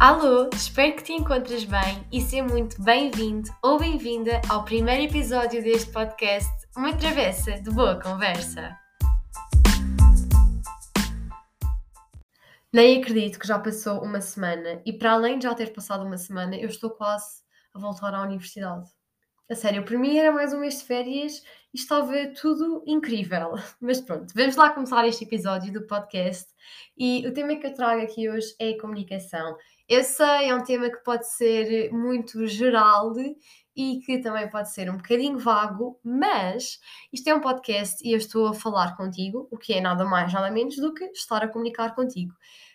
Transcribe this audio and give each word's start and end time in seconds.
Alô, 0.00 0.48
espero 0.54 0.96
que 0.96 1.02
te 1.02 1.12
encontres 1.12 1.64
bem 1.64 2.06
e 2.10 2.22
seja 2.22 2.42
muito 2.42 2.82
bem-vindo 2.82 3.50
ou 3.62 3.78
bem-vinda 3.78 4.40
ao 4.48 4.64
primeiro 4.64 5.02
episódio 5.02 5.62
deste 5.62 5.92
podcast, 5.92 6.50
Uma 6.74 6.96
Travessa 6.96 7.60
de 7.60 7.70
Boa 7.70 8.00
Conversa. 8.00 8.74
Nem 12.72 13.02
acredito 13.02 13.38
que 13.38 13.46
já 13.46 13.58
passou 13.58 14.02
uma 14.02 14.22
semana 14.22 14.80
e, 14.86 14.92
para 14.94 15.12
além 15.12 15.38
de 15.38 15.44
já 15.44 15.54
ter 15.54 15.70
passado 15.70 16.02
uma 16.02 16.16
semana, 16.16 16.56
eu 16.56 16.70
estou 16.70 16.88
quase 16.88 17.42
a 17.74 17.78
voltar 17.78 18.14
à 18.14 18.22
universidade. 18.22 18.88
A 19.50 19.54
sério, 19.56 19.84
para 19.84 19.98
mim 19.98 20.16
era 20.16 20.30
mais 20.30 20.54
um 20.54 20.60
mês 20.60 20.78
de 20.78 20.84
férias 20.84 21.42
e 21.74 21.76
estava 21.76 22.14
tudo 22.40 22.84
incrível. 22.86 23.54
Mas 23.82 24.00
pronto, 24.00 24.32
vamos 24.32 24.54
lá 24.54 24.70
começar 24.70 25.06
este 25.08 25.24
episódio 25.24 25.72
do 25.72 25.86
podcast. 25.88 26.48
E 26.96 27.26
o 27.26 27.34
tema 27.34 27.56
que 27.56 27.66
eu 27.66 27.74
trago 27.74 28.00
aqui 28.00 28.30
hoje 28.30 28.54
é 28.60 28.70
a 28.70 28.80
comunicação. 28.80 29.56
Eu 29.90 30.04
sei, 30.04 30.48
é 30.48 30.54
um 30.54 30.62
tema 30.62 30.88
que 30.88 31.02
pode 31.02 31.28
ser 31.28 31.90
muito 31.92 32.46
geral 32.46 33.12
e 33.74 33.98
que 33.98 34.20
também 34.20 34.48
pode 34.48 34.72
ser 34.72 34.88
um 34.88 34.96
bocadinho 34.96 35.36
vago, 35.36 35.98
mas 36.04 36.78
isto 37.12 37.28
é 37.28 37.34
um 37.34 37.40
podcast 37.40 37.96
e 38.06 38.12
eu 38.12 38.18
estou 38.18 38.46
a 38.46 38.54
falar 38.54 38.96
contigo, 38.96 39.48
o 39.50 39.58
que 39.58 39.72
é 39.72 39.80
nada 39.80 40.04
mais, 40.04 40.32
nada 40.32 40.48
menos 40.48 40.76
do 40.76 40.94
que 40.94 41.06
estar 41.06 41.42
a 41.42 41.48
comunicar 41.48 41.92
contigo. 41.96 42.32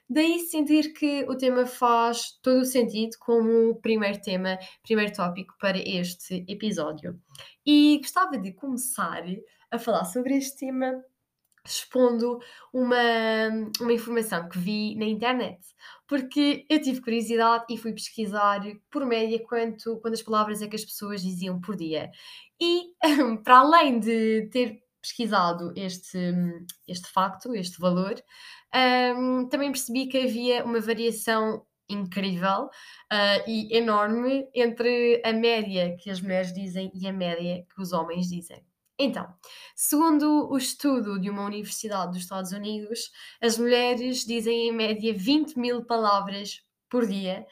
Daí 0.09 0.39
sentir 0.41 0.91
que 0.91 1.23
o 1.29 1.37
tema 1.37 1.65
faz 1.65 2.37
todo 2.43 2.59
o 2.59 2.65
sentido 2.65 3.15
como 3.17 3.79
primeiro 3.79 4.21
tema, 4.21 4.59
primeiro 4.83 5.13
tópico 5.13 5.55
para 5.57 5.77
este 5.77 6.43
episódio. 6.49 7.17
E 7.65 7.97
gostava 7.99 8.37
de 8.37 8.51
começar 8.51 9.23
a 9.71 9.79
falar 9.79 10.03
sobre 10.03 10.35
este 10.35 10.65
tema 10.65 11.01
expondo 11.65 12.39
uma, 12.73 12.97
uma 13.81 13.93
informação 13.93 14.47
que 14.47 14.57
vi 14.57 14.95
na 14.95 15.05
internet, 15.05 15.59
porque 16.07 16.65
eu 16.69 16.81
tive 16.81 17.01
curiosidade 17.01 17.65
e 17.69 17.77
fui 17.77 17.93
pesquisar 17.93 18.61
por 18.91 19.05
média 19.05 19.43
quanto, 19.47 19.97
quantas 19.99 20.21
palavras 20.21 20.61
é 20.61 20.67
que 20.67 20.75
as 20.75 20.85
pessoas 20.85 21.21
diziam 21.21 21.59
por 21.59 21.75
dia. 21.75 22.11
E 22.61 22.93
para 23.43 23.59
além 23.59 23.99
de 23.99 24.47
ter 24.51 24.83
pesquisado 25.01 25.71
este, 25.75 26.17
este 26.87 27.07
facto, 27.11 27.53
este 27.53 27.79
valor, 27.79 28.15
um, 29.17 29.47
também 29.47 29.71
percebi 29.71 30.07
que 30.07 30.17
havia 30.17 30.65
uma 30.65 30.79
variação 30.79 31.65
incrível 31.87 32.65
uh, 32.65 33.47
e 33.47 33.75
enorme 33.77 34.47
entre 34.53 35.21
a 35.23 35.31
média 35.31 35.95
que 35.99 36.09
as 36.09 36.19
mulheres 36.19 36.51
dizem 36.53 36.91
e 36.93 37.07
a 37.07 37.13
média 37.13 37.63
que 37.73 37.81
os 37.81 37.93
homens 37.93 38.27
dizem. 38.27 38.65
Então, 38.97 39.27
segundo 39.75 40.49
o 40.49 40.57
estudo 40.57 41.19
de 41.19 41.29
uma 41.29 41.43
universidade 41.43 42.13
dos 42.13 42.21
Estados 42.21 42.51
Unidos, 42.53 43.11
as 43.41 43.57
mulheres 43.57 44.25
dizem 44.25 44.69
em 44.69 44.71
média 44.71 45.13
20 45.13 45.59
mil 45.59 45.83
palavras 45.83 46.61
por 46.89 47.05
dia, 47.05 47.45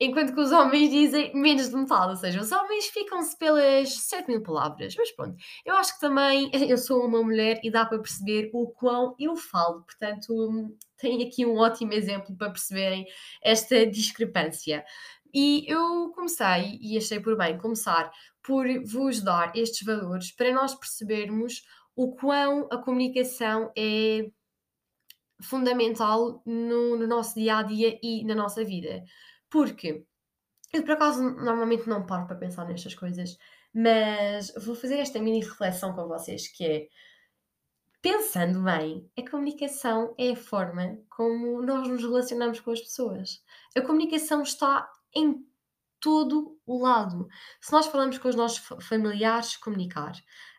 enquanto 0.00 0.34
que 0.34 0.40
os 0.40 0.52
homens 0.52 0.90
dizem 0.90 1.34
menos 1.34 1.68
de 1.68 1.76
metade, 1.76 2.10
ou 2.10 2.16
seja, 2.16 2.40
os 2.40 2.50
homens 2.52 2.86
ficam-se 2.86 3.36
pelas 3.38 3.90
7 3.92 4.28
mil 4.28 4.42
palavras. 4.42 4.94
Mas 4.96 5.10
pronto, 5.12 5.36
eu 5.64 5.76
acho 5.76 5.94
que 5.94 6.00
também 6.00 6.50
eu 6.68 6.78
sou 6.78 7.04
uma 7.04 7.22
mulher 7.22 7.60
e 7.62 7.70
dá 7.70 7.84
para 7.84 7.98
perceber 7.98 8.50
o 8.54 8.68
quão 8.68 9.14
eu 9.18 9.36
falo, 9.36 9.82
portanto, 9.82 10.74
tenho 10.98 11.26
aqui 11.26 11.44
um 11.44 11.56
ótimo 11.58 11.92
exemplo 11.92 12.34
para 12.36 12.50
perceberem 12.50 13.06
esta 13.42 13.86
discrepância. 13.86 14.84
E 15.34 15.64
eu 15.70 16.10
comecei, 16.14 16.78
e 16.80 16.96
achei 16.96 17.20
por 17.20 17.36
bem 17.36 17.58
começar 17.58 18.10
por 18.46 18.66
vos 18.84 19.20
dar 19.20 19.50
estes 19.56 19.84
valores 19.84 20.30
para 20.30 20.52
nós 20.52 20.72
percebermos 20.72 21.66
o 21.96 22.14
quão 22.14 22.68
a 22.70 22.78
comunicação 22.78 23.72
é 23.76 24.30
fundamental 25.42 26.42
no, 26.46 26.96
no, 26.96 27.06
nosso 27.06 27.34
dia 27.34 27.58
a 27.58 27.62
dia 27.62 27.98
e 28.02 28.24
na 28.24 28.34
nossa 28.34 28.64
vida. 28.64 29.02
Porque 29.50 30.04
eu, 30.72 30.82
por 30.84 30.92
acaso, 30.92 31.22
normalmente 31.22 31.88
não 31.88 32.06
paro 32.06 32.26
para 32.26 32.36
pensar 32.36 32.66
nestas 32.66 32.94
coisas, 32.94 33.36
mas 33.74 34.52
vou 34.64 34.74
fazer 34.74 34.98
esta 34.98 35.18
mini 35.18 35.40
reflexão 35.40 35.92
com 35.92 36.06
vocês: 36.06 36.46
que 36.48 36.64
é 36.64 36.88
pensando 38.00 38.62
bem, 38.62 39.10
a 39.18 39.28
comunicação 39.28 40.14
é 40.16 40.30
a 40.30 40.36
forma 40.36 40.98
como 41.08 41.60
nós 41.62 41.88
nos 41.88 42.02
relacionamos 42.02 42.60
com 42.60 42.70
as 42.70 42.80
pessoas. 42.80 43.42
A 43.76 43.80
comunicação 43.80 44.42
está 44.42 44.88
em 45.12 45.44
todo 46.06 46.56
o 46.64 46.84
lado. 46.84 47.26
Se 47.60 47.72
nós 47.72 47.88
falamos 47.88 48.16
com 48.16 48.28
os 48.28 48.36
nossos 48.36 48.62
familiares, 48.86 49.56
comunicar. 49.56 50.12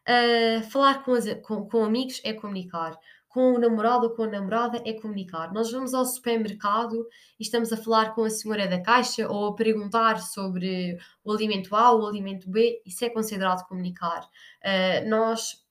Uh, 0.06 0.62
falar 0.70 1.06
com, 1.06 1.14
as, 1.14 1.24
com, 1.36 1.66
com, 1.70 1.86
amigos 1.86 2.20
é 2.26 2.34
comunicar. 2.34 3.00
Com 3.30 3.54
o 3.54 3.58
namorado 3.58 4.08
ou 4.08 4.10
com 4.14 4.24
a 4.24 4.28
namorada 4.28 4.82
é 4.86 4.92
comunicar. 4.92 5.54
Nós 5.54 5.72
vamos 5.72 5.94
ao 5.94 6.06
supermercado 6.06 7.08
e 7.40 7.44
estamos 7.44 7.72
a 7.72 7.78
falar 7.78 8.14
com 8.14 8.26
a 8.26 8.30
senhora 8.30 8.68
da 8.68 8.82
caixa 8.82 9.26
ou 9.30 9.48
a 9.48 9.56
perguntar 9.56 10.20
sobre 10.20 10.98
o 11.24 11.32
alimento 11.32 11.74
A 11.74 11.92
ou 11.92 12.02
o 12.02 12.08
alimento 12.08 12.50
B, 12.50 12.82
isso 12.86 13.06
é 13.06 13.10
considerado 13.10 13.66
comunicar. 13.70 14.28
Uh, 14.66 15.10
nós 15.10 15.66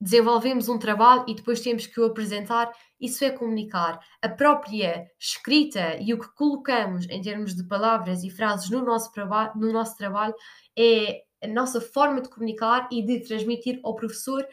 desenvolvemos 0.00 0.68
um 0.68 0.78
trabalho 0.78 1.24
e 1.28 1.34
depois 1.34 1.60
temos 1.60 1.86
que 1.86 2.00
o 2.00 2.06
apresentar, 2.06 2.72
isso 2.98 3.24
é 3.24 3.30
comunicar. 3.30 4.00
A 4.22 4.28
própria 4.28 5.06
escrita 5.18 5.96
e 6.00 6.14
o 6.14 6.18
que 6.18 6.34
colocamos 6.34 7.06
em 7.10 7.20
termos 7.20 7.54
de 7.54 7.64
palavras 7.64 8.24
e 8.24 8.30
frases 8.30 8.70
no 8.70 8.82
nosso, 8.82 9.10
no 9.56 9.72
nosso 9.72 9.96
trabalho 9.96 10.34
é 10.76 11.22
a 11.42 11.46
nossa 11.46 11.80
forma 11.80 12.20
de 12.20 12.28
comunicar 12.28 12.88
e 12.90 13.02
de 13.02 13.20
transmitir 13.20 13.80
ao 13.82 13.94
professor 13.94 14.46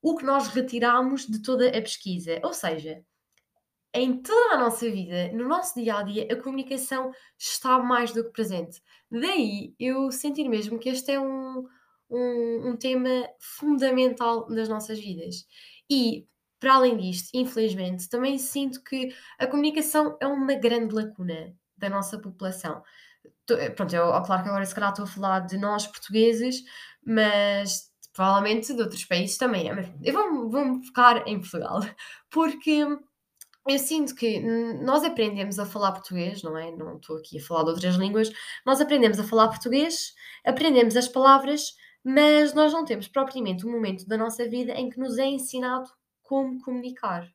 o 0.00 0.16
que 0.16 0.24
nós 0.24 0.48
retiramos 0.48 1.26
de 1.26 1.40
toda 1.42 1.68
a 1.68 1.80
pesquisa. 1.80 2.40
Ou 2.42 2.52
seja, 2.52 3.04
em 3.94 4.22
toda 4.22 4.54
a 4.54 4.58
nossa 4.58 4.88
vida, 4.90 5.30
no 5.32 5.46
nosso 5.46 5.80
dia 5.80 5.96
a 5.96 6.02
dia, 6.02 6.26
a 6.30 6.36
comunicação 6.36 7.12
está 7.38 7.78
mais 7.78 8.12
do 8.12 8.24
que 8.24 8.30
presente. 8.30 8.82
Daí 9.10 9.74
eu 9.78 10.10
sentir 10.10 10.48
mesmo 10.48 10.78
que 10.78 10.88
este 10.88 11.12
é 11.12 11.20
um 11.20 11.66
um, 12.12 12.70
um 12.70 12.76
tema 12.76 13.28
fundamental 13.40 14.46
nas 14.48 14.68
nossas 14.68 14.98
vidas. 14.98 15.46
E, 15.90 16.26
para 16.60 16.74
além 16.74 16.96
disto, 16.96 17.30
infelizmente, 17.34 18.08
também 18.08 18.38
sinto 18.38 18.82
que 18.84 19.14
a 19.38 19.46
comunicação 19.46 20.16
é 20.20 20.26
uma 20.26 20.54
grande 20.54 20.94
lacuna 20.94 21.54
da 21.76 21.88
nossa 21.88 22.18
população. 22.20 22.82
Pronto, 23.76 23.94
eu, 23.94 24.10
claro 24.22 24.42
que 24.42 24.48
agora 24.48 24.64
se 24.64 24.74
calhar 24.74 24.90
estou 24.90 25.04
a 25.04 25.08
falar 25.08 25.40
de 25.40 25.56
nós 25.58 25.86
portugueses, 25.86 26.62
mas 27.04 27.90
provavelmente 28.12 28.72
de 28.72 28.80
outros 28.80 29.04
países 29.04 29.36
também 29.36 29.68
é. 29.68 29.74
Mas 29.74 29.88
eu 30.02 30.12
vou, 30.12 30.50
vou 30.50 30.82
focar 30.84 31.24
em 31.26 31.40
Portugal, 31.40 31.80
porque 32.30 32.86
eu 33.68 33.78
sinto 33.78 34.14
que 34.14 34.40
nós 34.82 35.04
aprendemos 35.04 35.58
a 35.58 35.66
falar 35.66 35.92
português, 35.92 36.42
não 36.42 36.56
é? 36.58 36.70
Não 36.72 36.96
estou 36.96 37.16
aqui 37.18 37.38
a 37.38 37.42
falar 37.42 37.64
de 37.64 37.70
outras 37.70 37.94
línguas. 37.94 38.30
Nós 38.66 38.80
aprendemos 38.80 39.18
a 39.20 39.24
falar 39.24 39.48
português, 39.48 40.14
aprendemos 40.44 40.96
as 40.96 41.08
palavras, 41.08 41.74
mas 42.04 42.52
nós 42.54 42.72
não 42.72 42.84
temos 42.84 43.08
propriamente 43.08 43.66
um 43.66 43.70
momento 43.70 44.06
da 44.06 44.16
nossa 44.16 44.48
vida 44.48 44.72
em 44.72 44.90
que 44.90 44.98
nos 44.98 45.18
é 45.18 45.26
ensinado 45.26 45.90
como 46.22 46.60
comunicar. 46.62 47.28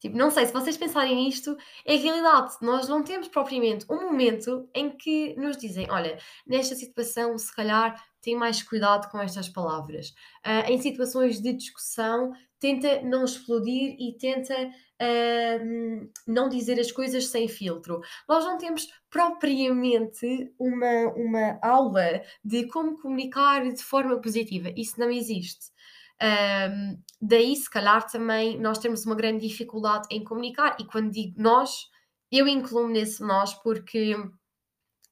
Tipo, 0.00 0.16
não 0.16 0.30
sei, 0.30 0.46
se 0.46 0.52
vocês 0.52 0.76
pensarem 0.76 1.16
nisto, 1.16 1.56
é 1.84 1.96
realidade. 1.96 2.54
Nós 2.62 2.88
não 2.88 3.02
temos 3.02 3.26
propriamente 3.26 3.84
um 3.90 4.02
momento 4.02 4.68
em 4.72 4.90
que 4.90 5.34
nos 5.36 5.56
dizem: 5.56 5.90
olha, 5.90 6.18
nesta 6.46 6.76
situação, 6.76 7.36
se 7.36 7.54
calhar, 7.54 8.00
tem 8.20 8.36
mais 8.36 8.62
cuidado 8.62 9.10
com 9.10 9.18
estas 9.18 9.48
palavras. 9.48 10.10
Uh, 10.46 10.70
em 10.70 10.80
situações 10.80 11.40
de 11.40 11.52
discussão, 11.52 12.32
tenta 12.60 13.02
não 13.02 13.24
explodir 13.24 13.96
e 13.98 14.16
tenta 14.18 14.54
uh, 14.54 16.10
não 16.26 16.48
dizer 16.48 16.78
as 16.80 16.90
coisas 16.92 17.28
sem 17.28 17.48
filtro. 17.48 18.00
Nós 18.28 18.44
não 18.44 18.58
temos 18.58 18.88
propriamente 19.10 20.52
uma, 20.58 21.12
uma 21.14 21.58
aula 21.62 22.22
de 22.44 22.66
como 22.68 22.98
comunicar 23.00 23.62
de 23.72 23.82
forma 23.82 24.20
positiva. 24.20 24.72
Isso 24.76 24.98
não 24.98 25.10
existe. 25.10 25.66
Daí, 27.20 27.54
se 27.54 27.70
calhar, 27.70 28.04
também 28.10 28.58
nós 28.58 28.78
temos 28.78 29.06
uma 29.06 29.14
grande 29.14 29.46
dificuldade 29.46 30.08
em 30.10 30.24
comunicar. 30.24 30.76
E 30.80 30.84
quando 30.84 31.10
digo 31.10 31.40
nós, 31.40 31.88
eu 32.30 32.46
incluo-me 32.48 32.92
nesse 32.94 33.22
nós 33.22 33.54
porque 33.54 34.16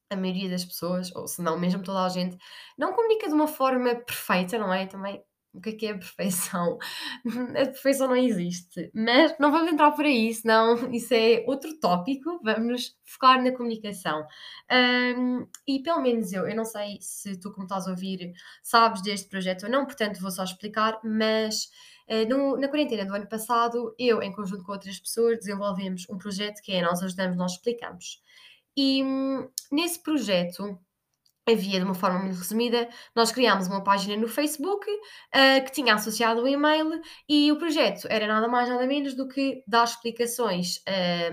a 0.09 0.15
maioria 0.15 0.49
das 0.49 0.63
pessoas, 0.63 1.13
ou 1.15 1.27
se 1.27 1.41
não 1.41 1.59
mesmo 1.59 1.83
toda 1.83 2.05
a 2.05 2.09
gente, 2.09 2.37
não 2.77 2.93
comunica 2.93 3.27
de 3.27 3.33
uma 3.33 3.47
forma 3.47 3.95
perfeita, 3.95 4.57
não 4.57 4.73
é? 4.73 4.85
Também 4.85 5.21
o 5.57 5.61
que 5.61 5.69
é 5.69 5.73
que 5.73 5.85
é 5.87 5.91
a 5.91 5.97
perfeição? 5.97 6.77
A 7.59 7.65
perfeição 7.65 8.07
não 8.07 8.15
existe, 8.15 8.91
mas 8.93 9.35
não 9.39 9.51
vamos 9.51 9.71
entrar 9.71 9.91
por 9.91 10.05
aí, 10.05 10.33
senão 10.33 10.75
isso 10.93 11.13
é 11.13 11.43
outro 11.47 11.77
tópico, 11.79 12.39
vamos 12.43 12.95
focar 13.03 13.43
na 13.43 13.51
comunicação. 13.51 14.25
Um, 14.71 15.47
e 15.67 15.81
pelo 15.81 16.01
menos 16.01 16.31
eu, 16.31 16.47
eu 16.47 16.55
não 16.55 16.65
sei 16.65 16.97
se 17.01 17.37
tu, 17.39 17.51
como 17.51 17.65
estás 17.65 17.87
a 17.87 17.91
ouvir, 17.91 18.33
sabes 18.61 19.01
deste 19.01 19.27
projeto 19.29 19.63
ou 19.63 19.69
não, 19.69 19.85
portanto 19.85 20.21
vou 20.21 20.31
só 20.31 20.43
explicar, 20.43 20.99
mas 21.03 21.69
uh, 22.09 22.27
no, 22.29 22.57
na 22.57 22.67
quarentena 22.67 23.05
do 23.05 23.15
ano 23.15 23.27
passado, 23.27 23.95
eu, 23.97 24.21
em 24.21 24.31
conjunto 24.31 24.63
com 24.63 24.71
outras 24.71 24.99
pessoas, 24.99 25.39
desenvolvemos 25.39 26.05
um 26.09 26.17
projeto 26.17 26.61
que 26.61 26.71
é 26.71 26.81
Nós 26.81 27.01
Ajudamos, 27.01 27.35
Nós 27.35 27.53
Explicamos. 27.53 28.21
E 28.75 29.03
um, 29.03 29.49
nesse 29.71 30.01
projeto, 30.03 30.79
havia, 31.47 31.79
de 31.79 31.85
uma 31.85 31.93
forma 31.93 32.19
muito 32.19 32.37
resumida, 32.37 32.89
nós 33.15 33.31
criámos 33.31 33.67
uma 33.67 33.83
página 33.83 34.17
no 34.17 34.27
Facebook 34.27 34.89
uh, 34.89 35.63
que 35.65 35.71
tinha 35.71 35.93
associado 35.95 36.41
o 36.41 36.47
e-mail 36.47 37.01
e 37.27 37.51
o 37.51 37.57
projeto 37.57 38.07
era 38.09 38.27
nada 38.27 38.47
mais 38.47 38.69
nada 38.69 38.85
menos 38.85 39.13
do 39.13 39.27
que 39.27 39.63
dar 39.67 39.85
explicações 39.85 40.81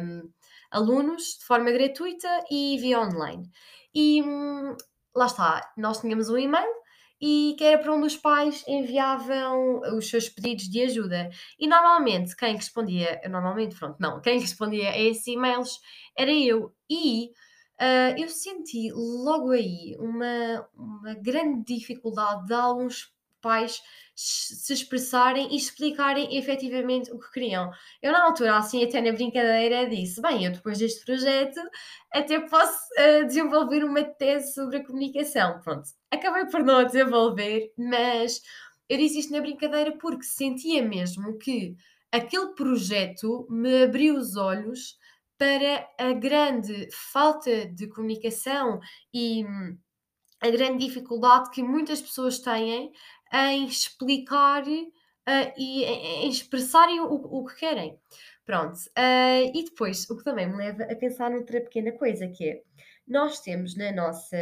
um, 0.01 0.31
alunos 0.71 1.39
de 1.39 1.45
forma 1.45 1.71
gratuita 1.71 2.29
e 2.51 2.79
via 2.79 3.01
online. 3.01 3.51
E 3.95 4.23
hum, 4.23 4.77
lá 5.15 5.27
está, 5.27 5.73
nós 5.77 6.01
tínhamos 6.01 6.29
um 6.29 6.39
e-mail 6.39 6.85
e 7.21 7.55
que 7.57 7.65
era 7.65 7.79
para 7.79 7.95
onde 7.95 8.07
os 8.07 8.17
pais 8.17 8.65
enviavam 8.67 9.81
os 9.97 10.11
seus 10.11 10.29
pedidos 10.29 10.69
de 10.69 10.83
ajuda. 10.83 11.31
E 11.59 11.67
normalmente 11.67 12.37
quem 12.37 12.55
respondia, 12.55 13.21
normalmente, 13.31 13.77
pronto, 13.77 13.97
não, 14.01 14.21
quem 14.21 14.39
respondia 14.41 14.91
a 14.91 14.99
esses 14.99 15.27
e-mails 15.27 15.81
era 16.17 16.33
eu. 16.33 16.75
E 16.91 17.31
uh, 17.81 18.19
eu 18.19 18.29
senti 18.29 18.91
logo 18.93 19.51
aí 19.51 19.97
uma, 19.99 20.69
uma 20.75 21.15
grande 21.15 21.75
dificuldade 21.77 22.47
de 22.47 22.55
alguns 22.55 23.15
pais 23.41 23.83
se 24.17 24.73
expressarem 24.73 25.53
e 25.53 25.57
explicarem 25.57 26.37
efetivamente 26.37 27.13
o 27.13 27.19
que 27.19 27.33
queriam. 27.33 27.71
Eu, 28.01 28.13
na 28.13 28.25
altura, 28.25 28.57
assim, 28.57 28.83
até 28.83 29.01
na 29.01 29.13
brincadeira, 29.13 29.89
disse: 29.89 30.23
Bem, 30.23 30.45
eu 30.45 30.53
depois 30.53 30.79
deste 30.79 31.05
projeto 31.05 31.61
até 32.13 32.41
posso 32.41 32.79
uh, 32.99 33.27
desenvolver 33.27 33.85
uma 33.85 34.03
tese 34.05 34.55
sobre 34.55 34.79
a 34.79 34.87
comunicação. 34.87 35.61
Pronto, 35.61 35.89
acabei 36.11 36.47
por 36.47 36.63
não 36.63 36.79
a 36.79 36.85
desenvolver, 36.85 37.73
mas 37.77 38.41
eu 38.89 38.97
disse 38.97 39.19
isto 39.19 39.33
na 39.33 39.41
brincadeira 39.41 39.93
porque 39.99 40.25
sentia 40.25 40.83
mesmo 40.83 41.37
que 41.39 41.77
aquele 42.13 42.55
projeto 42.55 43.47
me 43.51 43.83
abriu 43.83 44.17
os 44.17 44.37
olhos 44.37 44.97
para 45.39 45.89
a 45.99 46.13
grande 46.13 46.89
falta 47.13 47.67
de 47.67 47.89
comunicação 47.89 48.81
e 49.13 49.45
a 50.41 50.51
grande 50.51 50.87
dificuldade 50.87 51.51
que 51.51 51.63
muitas 51.63 52.01
pessoas 52.01 52.39
têm 52.39 52.93
em 53.33 53.67
explicar 53.67 54.63
uh, 54.67 55.53
e 55.57 55.85
em 55.85 56.29
expressarem 56.29 57.01
o, 57.01 57.07
o, 57.07 57.45
que 57.47 57.57
querem. 57.57 57.99
Pronto. 58.45 58.77
Uh, 58.77 59.51
e 59.55 59.65
depois, 59.65 60.09
o 60.11 60.17
que 60.17 60.25
também 60.25 60.47
me 60.47 60.57
leva 60.57 60.85
a 60.85 60.97
pensar 60.97 61.31
noutra 61.31 61.61
pequena 61.61 61.93
coisa, 61.93 62.29
que 62.29 62.49
é 62.49 62.63
nós 63.07 63.41
temos 63.41 63.77
na 63.77 63.93
nossa. 63.93 64.37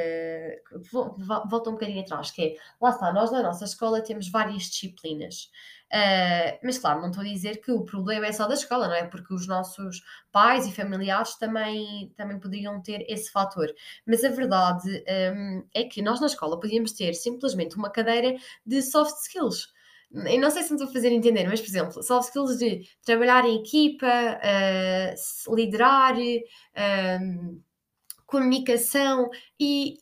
Volta 0.90 1.70
um 1.70 1.74
bocadinho 1.74 2.00
atrás, 2.00 2.30
que 2.30 2.42
é 2.42 2.56
lá 2.80 2.90
está, 2.90 3.12
nós 3.12 3.30
na 3.32 3.42
nossa 3.42 3.64
escola 3.64 4.02
temos 4.02 4.30
várias 4.30 4.64
disciplinas. 4.64 5.50
Uh, 5.92 6.58
mas 6.64 6.78
claro, 6.78 7.02
não 7.02 7.08
estou 7.08 7.22
a 7.22 7.26
dizer 7.26 7.60
que 7.60 7.70
o 7.70 7.84
problema 7.84 8.26
é 8.26 8.32
só 8.32 8.46
da 8.46 8.54
escola, 8.54 8.88
não 8.88 8.94
é? 8.94 9.04
Porque 9.06 9.34
os 9.34 9.46
nossos 9.46 10.02
pais 10.30 10.66
e 10.66 10.72
familiares 10.72 11.34
também, 11.36 12.10
também 12.16 12.40
poderiam 12.40 12.80
ter 12.80 13.04
esse 13.08 13.30
fator. 13.30 13.68
Mas 14.06 14.24
a 14.24 14.30
verdade 14.30 15.04
um, 15.36 15.66
é 15.74 15.84
que 15.84 16.00
nós 16.00 16.18
na 16.20 16.28
escola 16.28 16.58
podíamos 16.58 16.92
ter 16.92 17.12
simplesmente 17.12 17.76
uma 17.76 17.90
cadeira 17.90 18.34
de 18.64 18.80
soft 18.80 19.18
skills. 19.18 19.68
Eu 20.14 20.40
não 20.40 20.50
sei 20.50 20.62
se 20.62 20.70
me 20.70 20.76
estou 20.76 20.88
a 20.88 20.92
fazer 20.92 21.10
entender, 21.10 21.46
mas, 21.48 21.60
por 21.60 21.68
exemplo, 21.68 22.02
soft 22.02 22.28
skills 22.28 22.58
de 22.58 22.86
trabalhar 23.04 23.44
em 23.46 23.60
equipa, 23.60 24.06
uh, 24.06 25.54
liderar, 25.54 26.14
um, 26.16 27.60
comunicação, 28.32 29.28
e 29.60 29.98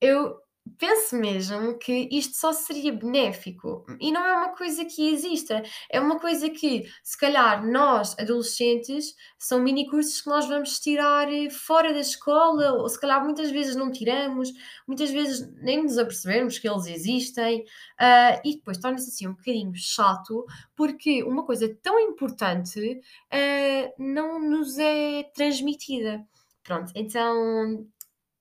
eu 0.00 0.36
penso 0.78 1.16
mesmo 1.16 1.78
que 1.78 2.08
isto 2.12 2.36
só 2.36 2.52
seria 2.52 2.92
benéfico 2.92 3.84
e 4.00 4.10
não 4.12 4.24
é 4.24 4.32
uma 4.32 4.56
coisa 4.56 4.84
que 4.84 5.12
exista, 5.12 5.62
é 5.90 6.00
uma 6.00 6.18
coisa 6.18 6.48
que, 6.50 6.84
se 7.02 7.18
calhar, 7.18 7.64
nós, 7.66 8.16
adolescentes, 8.18 9.14
são 9.38 9.60
mini 9.60 9.88
cursos 9.88 10.20
que 10.20 10.28
nós 10.28 10.46
vamos 10.46 10.78
tirar 10.80 11.32
eh, 11.32 11.50
fora 11.50 11.92
da 11.92 12.00
escola, 12.00 12.72
ou 12.74 12.88
se 12.88 13.00
calhar 13.00 13.22
muitas 13.24 13.50
vezes 13.50 13.74
não 13.76 13.90
tiramos, 13.90 14.52
muitas 14.86 15.10
vezes 15.10 15.48
nem 15.62 15.82
nos 15.82 15.98
apercebemos 15.98 16.58
que 16.58 16.68
eles 16.68 16.86
existem, 16.86 17.60
uh, 17.60 18.40
e 18.44 18.56
depois 18.56 18.78
torna-se 18.78 19.08
assim 19.08 19.28
um 19.28 19.34
bocadinho 19.34 19.72
chato, 19.74 20.44
porque 20.74 21.22
uma 21.24 21.44
coisa 21.44 21.72
tão 21.82 21.98
importante 21.98 23.00
uh, 23.32 24.02
não 24.02 24.38
nos 24.40 24.78
é 24.78 25.24
transmitida. 25.34 26.24
Pronto, 26.66 26.90
então 26.94 27.86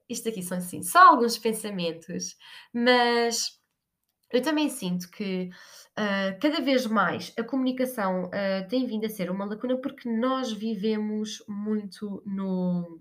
isto 0.09 0.29
aqui 0.29 0.41
são 0.41 0.57
assim, 0.57 0.81
só 0.81 1.09
alguns 1.09 1.37
pensamentos, 1.37 2.35
mas 2.73 3.59
eu 4.31 4.41
também 4.41 4.69
sinto 4.69 5.09
que 5.11 5.49
uh, 5.97 6.39
cada 6.41 6.59
vez 6.61 6.85
mais 6.87 7.31
a 7.37 7.43
comunicação 7.43 8.25
uh, 8.25 8.67
tem 8.67 8.85
vindo 8.85 9.05
a 9.05 9.09
ser 9.09 9.29
uma 9.29 9.45
lacuna 9.45 9.77
porque 9.77 10.09
nós 10.09 10.51
vivemos 10.51 11.43
muito 11.47 12.23
no, 12.25 12.99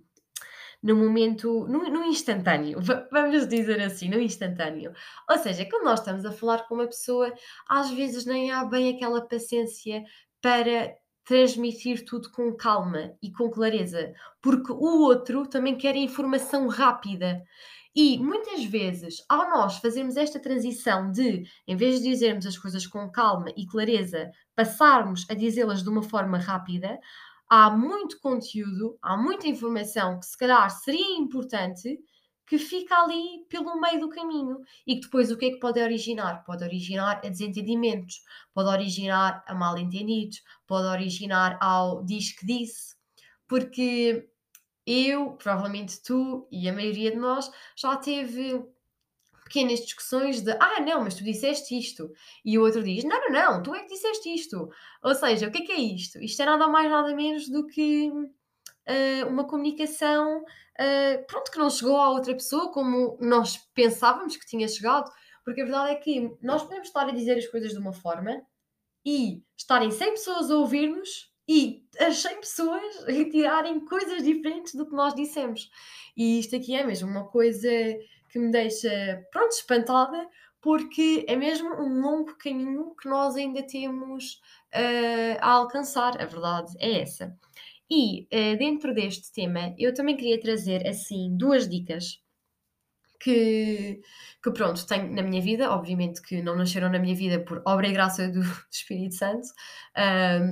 no 0.82 0.94
momento, 0.94 1.66
no, 1.66 1.84
no 1.90 2.04
instantâneo, 2.04 2.78
vamos 3.10 3.48
dizer 3.48 3.80
assim, 3.80 4.10
no 4.10 4.20
instantâneo. 4.20 4.92
Ou 5.30 5.38
seja, 5.38 5.66
quando 5.68 5.84
nós 5.84 6.00
estamos 6.00 6.24
a 6.26 6.32
falar 6.32 6.68
com 6.68 6.74
uma 6.74 6.86
pessoa, 6.86 7.32
às 7.68 7.90
vezes 7.90 8.26
nem 8.26 8.52
há 8.52 8.64
bem 8.64 8.94
aquela 8.94 9.26
paciência 9.26 10.04
para 10.42 10.94
transmitir 11.24 12.04
tudo 12.04 12.30
com 12.30 12.54
calma 12.54 13.14
e 13.22 13.32
com 13.32 13.50
clareza, 13.50 14.12
porque 14.42 14.72
o 14.72 15.02
outro 15.02 15.46
também 15.46 15.76
quer 15.76 15.96
informação 15.96 16.68
rápida. 16.68 17.42
E 17.96 18.18
muitas 18.18 18.64
vezes, 18.64 19.24
ao 19.28 19.48
nós 19.50 19.78
fazermos 19.78 20.16
esta 20.16 20.40
transição 20.40 21.12
de, 21.12 21.44
em 21.66 21.76
vez 21.76 22.00
de 22.00 22.08
dizermos 22.10 22.44
as 22.44 22.58
coisas 22.58 22.86
com 22.86 23.08
calma 23.10 23.52
e 23.56 23.66
clareza, 23.66 24.30
passarmos 24.54 25.24
a 25.30 25.34
dizê-las 25.34 25.82
de 25.82 25.88
uma 25.88 26.02
forma 26.02 26.36
rápida, 26.36 26.98
há 27.48 27.70
muito 27.70 28.18
conteúdo, 28.20 28.98
há 29.00 29.16
muita 29.16 29.46
informação 29.46 30.18
que 30.18 30.26
se 30.26 30.36
calhar 30.36 30.68
seria 30.70 31.16
importante 31.18 31.98
que 32.46 32.58
fica 32.58 33.02
ali 33.02 33.44
pelo 33.48 33.80
meio 33.80 34.00
do 34.00 34.08
caminho 34.08 34.60
e 34.86 34.96
que 34.96 35.02
depois 35.02 35.30
o 35.30 35.36
que 35.36 35.46
é 35.46 35.50
que 35.50 35.58
pode 35.58 35.80
originar? 35.80 36.44
Pode 36.44 36.64
originar 36.64 37.20
a 37.24 37.28
desentendimentos, 37.28 38.22
pode 38.52 38.68
originar 38.68 39.42
a 39.46 39.54
mal-entendidos, 39.54 40.42
pode 40.66 40.86
originar 40.86 41.58
ao 41.60 42.04
diz 42.04 42.32
que 42.32 42.46
disse, 42.46 42.96
porque 43.48 44.28
eu, 44.86 45.32
provavelmente 45.32 46.02
tu 46.02 46.46
e 46.50 46.68
a 46.68 46.72
maioria 46.72 47.10
de 47.10 47.16
nós 47.16 47.50
já 47.76 47.96
teve 47.96 48.62
pequenas 49.44 49.80
discussões 49.80 50.40
de 50.40 50.52
ah, 50.52 50.80
não, 50.80 51.04
mas 51.04 51.14
tu 51.14 51.24
disseste 51.24 51.78
isto. 51.78 52.10
E 52.44 52.58
o 52.58 52.62
outro 52.62 52.82
diz: 52.82 53.04
não, 53.04 53.20
não, 53.20 53.30
não, 53.30 53.62
tu 53.62 53.74
é 53.74 53.80
que 53.80 53.94
disseste 53.94 54.34
isto. 54.34 54.70
Ou 55.02 55.14
seja, 55.14 55.48
o 55.48 55.52
que 55.52 55.62
é 55.62 55.66
que 55.66 55.72
é 55.72 55.80
isto? 55.80 56.18
Isto 56.18 56.42
é 56.42 56.46
nada 56.46 56.66
mais, 56.68 56.90
nada 56.90 57.14
menos 57.14 57.48
do 57.48 57.66
que 57.66 58.10
uh, 58.88 59.28
uma 59.28 59.44
comunicação, 59.44 60.42
uh, 60.42 61.26
pronto, 61.26 61.50
que 61.50 61.58
não 61.58 61.70
chegou 61.70 61.96
à 61.96 62.10
outra 62.10 62.34
pessoa 62.34 62.72
como 62.72 63.16
nós 63.20 63.56
pensávamos 63.74 64.36
que 64.36 64.46
tinha 64.46 64.68
chegado, 64.68 65.10
porque 65.44 65.60
a 65.60 65.64
verdade 65.64 65.92
é 65.92 65.94
que 65.96 66.30
nós 66.42 66.62
podemos 66.62 66.88
estar 66.88 67.08
a 67.08 67.12
dizer 67.12 67.36
as 67.36 67.46
coisas 67.46 67.72
de 67.72 67.78
uma 67.78 67.92
forma 67.92 68.42
e 69.04 69.42
estarem 69.56 69.90
100 69.90 70.10
pessoas 70.12 70.50
a 70.50 70.56
ouvir-nos 70.56 71.32
e 71.46 71.84
as 72.00 72.16
100 72.18 72.40
pessoas 72.40 73.04
retirarem 73.06 73.84
coisas 73.84 74.22
diferentes 74.22 74.74
do 74.74 74.86
que 74.86 74.94
nós 74.94 75.14
dissemos. 75.14 75.70
E 76.16 76.38
isto 76.38 76.56
aqui 76.56 76.74
é 76.74 76.84
mesmo 76.84 77.08
uma 77.08 77.26
coisa 77.26 77.68
que 78.30 78.38
me 78.38 78.50
deixa, 78.50 78.90
pronto, 79.30 79.52
espantada, 79.52 80.28
porque 80.60 81.26
é 81.28 81.36
mesmo 81.36 81.68
um 81.74 82.00
longo 82.00 82.34
caminho 82.36 82.94
que 82.96 83.06
nós 83.06 83.36
ainda 83.36 83.62
temos 83.62 84.40
uh, 84.74 85.38
a 85.38 85.50
alcançar. 85.50 86.20
A 86.20 86.24
verdade 86.24 86.72
é 86.78 87.02
essa. 87.02 87.36
E 87.96 88.26
uh, 88.32 88.58
dentro 88.58 88.92
deste 88.92 89.32
tema, 89.32 89.72
eu 89.78 89.94
também 89.94 90.16
queria 90.16 90.40
trazer 90.40 90.84
assim 90.86 91.36
duas 91.36 91.68
dicas 91.68 92.20
que, 93.20 94.00
que 94.42 94.50
pronto, 94.50 94.84
tenho 94.86 95.14
na 95.14 95.22
minha 95.22 95.40
vida, 95.40 95.70
obviamente 95.70 96.20
que 96.20 96.42
não 96.42 96.56
nasceram 96.56 96.90
na 96.90 96.98
minha 96.98 97.14
vida 97.14 97.38
por 97.40 97.62
obra 97.64 97.86
e 97.86 97.92
graça 97.92 98.28
do, 98.28 98.40
Espírito 98.70 99.14
Santo. 99.14 99.46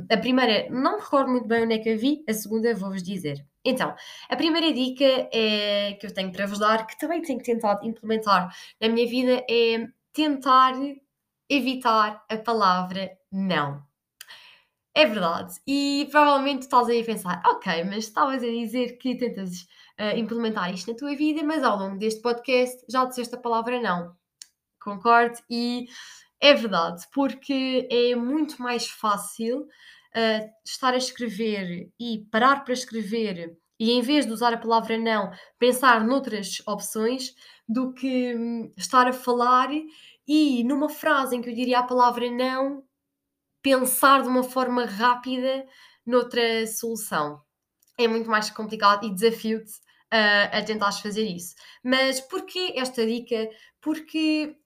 A 0.08 0.16
primeira, 0.16 0.70
não 0.70 0.96
me 0.96 1.02
recordo 1.02 1.30
muito 1.30 1.48
bem 1.48 1.64
onde 1.64 1.74
é 1.74 1.78
que 1.78 1.90
a 1.90 1.96
vi, 1.96 2.24
a 2.28 2.32
segunda 2.32 2.74
vou-vos 2.74 3.02
dizer. 3.02 3.44
Então, 3.64 3.94
a 4.28 4.36
primeira 4.36 4.72
dica 4.72 5.04
é, 5.32 5.94
que 6.00 6.06
eu 6.06 6.14
tenho 6.14 6.32
para 6.32 6.46
vos 6.46 6.60
dar, 6.60 6.86
que 6.86 6.98
também 6.98 7.22
tenho 7.22 7.42
tentado 7.42 7.86
implementar 7.86 8.54
na 8.80 8.88
minha 8.88 9.06
vida, 9.08 9.44
é 9.50 9.86
tentar 10.12 10.74
evitar 11.48 12.24
a 12.28 12.36
palavra 12.38 13.10
não. 13.30 13.82
É 14.94 15.06
verdade. 15.06 15.54
E 15.66 16.06
provavelmente 16.10 16.62
estás 16.62 16.88
aí 16.88 17.00
a 17.00 17.04
pensar, 17.04 17.42
ok, 17.46 17.84
mas 17.84 18.04
estavas 18.04 18.42
a 18.42 18.46
dizer 18.46 18.98
que 18.98 19.16
tentas 19.16 19.62
uh, 19.98 20.16
implementar 20.16 20.72
isto 20.72 20.90
na 20.90 20.96
tua 20.96 21.16
vida, 21.16 21.42
mas 21.42 21.62
ao 21.62 21.78
longo 21.78 21.98
deste 21.98 22.20
podcast 22.20 22.84
já 22.88 23.04
disseste 23.04 23.34
a 23.34 23.40
palavra 23.40 23.80
não. 23.80 24.14
Concordo 24.80 25.38
e 25.48 25.86
é 26.40 26.54
verdade, 26.54 27.06
porque 27.12 27.88
é 27.90 28.14
muito 28.16 28.60
mais 28.60 28.86
fácil 28.88 29.60
uh, 29.62 30.50
estar 30.64 30.92
a 30.92 30.98
escrever 30.98 31.90
e 31.98 32.26
parar 32.30 32.64
para 32.64 32.74
escrever 32.74 33.56
e 33.78 33.90
em 33.92 34.02
vez 34.02 34.26
de 34.26 34.32
usar 34.32 34.52
a 34.52 34.58
palavra 34.58 34.98
não, 34.98 35.30
pensar 35.58 36.04
noutras 36.04 36.62
opções 36.66 37.34
do 37.68 37.92
que 37.92 38.34
um, 38.34 38.72
estar 38.76 39.08
a 39.08 39.12
falar 39.12 39.70
e 40.26 40.62
numa 40.64 40.88
frase 40.88 41.34
em 41.34 41.42
que 41.42 41.50
eu 41.50 41.54
diria 41.54 41.80
a 41.80 41.82
palavra 41.82 42.30
não, 42.30 42.84
pensar 43.62 44.22
de 44.22 44.28
uma 44.28 44.42
forma 44.42 44.84
rápida 44.84 45.64
noutra 46.04 46.66
solução. 46.66 47.40
É 47.98 48.08
muito 48.08 48.28
mais 48.28 48.50
complicado 48.50 49.06
e 49.06 49.14
desafio-te 49.14 49.72
uh, 50.12 50.56
a 50.56 50.62
tentares 50.62 51.00
fazer 51.00 51.24
isso. 51.24 51.54
Mas 51.84 52.20
porquê 52.20 52.74
esta 52.76 53.06
dica? 53.06 53.48
Porque 53.80 54.56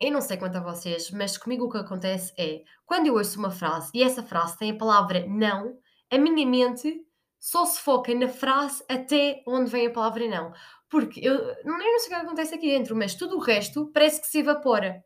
eu 0.00 0.12
não 0.12 0.20
sei 0.20 0.36
quanto 0.36 0.56
a 0.56 0.60
vocês, 0.60 1.10
mas 1.10 1.36
comigo 1.36 1.64
o 1.64 1.70
que 1.70 1.78
acontece 1.78 2.32
é 2.38 2.62
quando 2.86 3.06
eu 3.06 3.14
ouço 3.14 3.38
uma 3.38 3.50
frase 3.50 3.90
e 3.94 4.02
essa 4.02 4.22
frase 4.22 4.56
tem 4.56 4.70
a 4.70 4.76
palavra 4.76 5.26
não, 5.26 5.76
a 6.10 6.18
minha 6.18 6.46
mente 6.46 7.04
só 7.38 7.64
se 7.64 7.80
foca 7.80 8.14
na 8.14 8.28
frase 8.28 8.82
até 8.88 9.42
onde 9.46 9.70
vem 9.70 9.86
a 9.86 9.92
palavra 9.92 10.26
não. 10.28 10.52
Porque 10.88 11.20
eu, 11.20 11.34
eu 11.34 11.64
não 11.64 11.98
sei 11.98 12.12
o 12.12 12.20
que 12.20 12.26
acontece 12.26 12.54
aqui 12.54 12.68
dentro, 12.68 12.96
mas 12.96 13.14
tudo 13.14 13.36
o 13.36 13.40
resto 13.40 13.90
parece 13.92 14.20
que 14.20 14.26
se 14.26 14.38
evapora. 14.38 15.04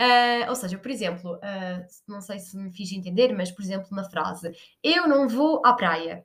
Uh, 0.00 0.48
ou 0.48 0.54
seja, 0.54 0.76
por 0.78 0.90
exemplo, 0.90 1.36
uh, 1.36 1.86
não 2.06 2.20
sei 2.20 2.38
se 2.38 2.56
me 2.56 2.70
fiz 2.70 2.92
entender, 2.92 3.32
mas 3.32 3.50
por 3.50 3.62
exemplo, 3.62 3.88
na 3.92 4.04
frase 4.04 4.52
eu 4.82 5.08
não 5.08 5.28
vou 5.28 5.62
à 5.64 5.72
praia. 5.72 6.24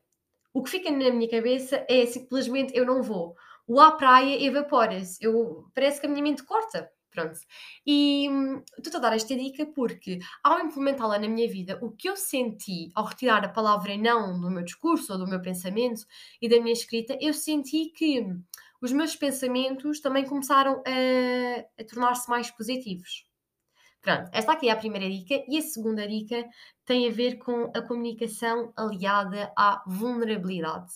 O 0.53 0.61
que 0.61 0.71
fica 0.71 0.91
na 0.91 1.11
minha 1.11 1.29
cabeça 1.29 1.85
é 1.89 2.05
simplesmente 2.05 2.75
eu 2.75 2.85
não 2.85 3.01
vou. 3.01 3.35
O 3.65 3.79
à 3.79 3.91
praia 3.93 4.43
evapora-se. 4.43 5.19
Parece 5.73 6.01
que 6.01 6.07
a 6.07 6.09
minha 6.09 6.23
mente 6.23 6.43
corta. 6.43 6.91
Pronto. 7.11 7.39
E 7.85 8.29
hum, 8.29 8.63
estou 8.77 8.97
a 8.97 9.01
dar 9.01 9.13
esta 9.13 9.35
dica 9.35 9.65
porque, 9.65 10.19
ao 10.43 10.59
implementá-la 10.59 11.19
na 11.19 11.27
minha 11.27 11.49
vida, 11.49 11.77
o 11.81 11.91
que 11.91 12.09
eu 12.09 12.15
senti 12.15 12.89
ao 12.95 13.05
retirar 13.05 13.43
a 13.43 13.49
palavra 13.49 13.97
não 13.97 14.39
do 14.39 14.49
meu 14.49 14.63
discurso 14.63 15.11
ou 15.11 15.19
do 15.19 15.27
meu 15.27 15.41
pensamento 15.41 16.05
e 16.41 16.47
da 16.47 16.59
minha 16.61 16.71
escrita, 16.71 17.17
eu 17.19 17.33
senti 17.33 17.91
que 17.93 18.25
os 18.81 18.93
meus 18.93 19.15
pensamentos 19.15 19.99
também 19.99 20.25
começaram 20.25 20.81
a, 20.87 21.81
a 21.81 21.85
tornar-se 21.85 22.29
mais 22.29 22.49
positivos. 22.49 23.25
Pronto, 24.01 24.31
esta 24.33 24.53
aqui 24.53 24.67
é 24.67 24.71
a 24.71 24.75
primeira 24.75 25.07
dica 25.07 25.43
e 25.47 25.59
a 25.59 25.61
segunda 25.61 26.07
dica 26.07 26.43
tem 26.85 27.07
a 27.07 27.11
ver 27.11 27.37
com 27.37 27.71
a 27.75 27.81
comunicação 27.83 28.73
aliada 28.75 29.53
à 29.55 29.83
vulnerabilidade. 29.85 30.91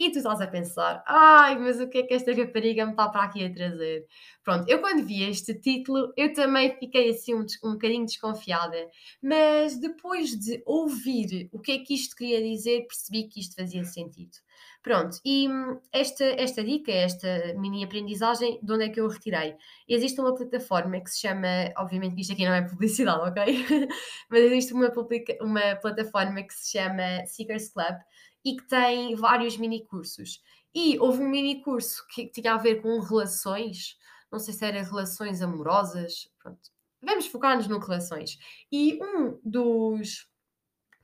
E 0.00 0.10
tu 0.10 0.16
estás 0.18 0.40
a 0.40 0.46
pensar, 0.46 1.04
ai, 1.06 1.58
mas 1.58 1.78
o 1.78 1.86
que 1.86 1.98
é 1.98 2.02
que 2.02 2.14
esta 2.14 2.32
rapariga 2.32 2.86
me 2.86 2.92
está 2.92 3.10
para 3.10 3.24
aqui 3.24 3.44
a 3.44 3.52
trazer? 3.52 4.06
Pronto, 4.42 4.66
eu 4.68 4.80
quando 4.80 5.04
vi 5.04 5.22
este 5.22 5.54
título, 5.60 6.14
eu 6.16 6.32
também 6.32 6.74
fiquei 6.78 7.10
assim 7.10 7.34
um, 7.34 7.44
um 7.62 7.72
bocadinho 7.72 8.06
desconfiada, 8.06 8.88
mas 9.22 9.78
depois 9.78 10.30
de 10.30 10.62
ouvir 10.64 11.50
o 11.52 11.60
que 11.60 11.72
é 11.72 11.78
que 11.80 11.94
isto 11.94 12.16
queria 12.16 12.42
dizer, 12.42 12.86
percebi 12.86 13.28
que 13.28 13.38
isto 13.38 13.54
fazia 13.54 13.84
sentido. 13.84 14.38
Pronto, 14.86 15.18
e 15.24 15.48
hum, 15.48 15.80
esta, 15.92 16.24
esta 16.40 16.62
dica, 16.62 16.92
esta 16.92 17.52
mini 17.54 17.82
aprendizagem, 17.82 18.60
de 18.62 18.72
onde 18.72 18.84
é 18.84 18.88
que 18.88 19.00
eu 19.00 19.08
retirei? 19.08 19.56
Existe 19.88 20.20
uma 20.20 20.32
plataforma 20.32 21.00
que 21.00 21.10
se 21.10 21.22
chama, 21.22 21.48
obviamente 21.76 22.14
que 22.14 22.20
isto 22.20 22.32
aqui 22.32 22.44
não 22.46 22.52
é 22.54 22.62
publicidade, 22.62 23.28
ok? 23.28 23.66
Mas 24.30 24.40
existe 24.42 24.72
uma, 24.72 24.88
publica, 24.88 25.36
uma 25.40 25.74
plataforma 25.74 26.40
que 26.40 26.54
se 26.54 26.78
chama 26.78 27.26
Seekers 27.26 27.70
Club 27.70 27.96
e 28.44 28.56
que 28.56 28.68
tem 28.68 29.16
vários 29.16 29.56
mini 29.56 29.84
cursos. 29.84 30.40
E 30.72 30.96
houve 31.00 31.20
um 31.20 31.28
mini 31.30 31.60
curso 31.64 32.06
que 32.14 32.28
tinha 32.28 32.54
a 32.54 32.56
ver 32.56 32.80
com 32.80 33.00
relações, 33.00 33.98
não 34.30 34.38
sei 34.38 34.54
se 34.54 34.64
era 34.64 34.84
relações 34.84 35.42
amorosas, 35.42 36.30
pronto. 36.40 36.70
Vamos 37.02 37.26
focar-nos 37.26 37.66
no 37.66 37.80
relações. 37.80 38.38
E 38.70 39.02
um 39.02 39.40
dos 39.44 40.28